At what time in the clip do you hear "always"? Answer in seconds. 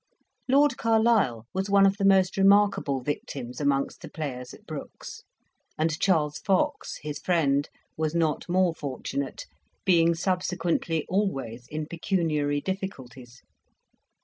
11.07-11.67